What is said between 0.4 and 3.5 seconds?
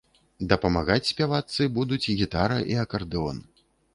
Дапамагаць спявачцы будуць гітара і акардэон.